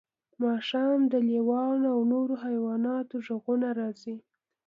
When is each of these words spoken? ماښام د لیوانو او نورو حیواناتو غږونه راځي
ماښام 0.43 0.99
د 1.11 1.13
لیوانو 1.29 1.85
او 1.95 1.99
نورو 2.13 2.35
حیواناتو 2.45 3.15
غږونه 3.25 3.67
راځي 3.79 4.15